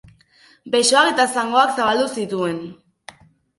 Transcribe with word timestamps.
Besoak 0.75 1.09
eta 1.11 1.27
zangoak 1.35 1.75
zabaldu 1.77 2.09
zituen. 2.19 2.59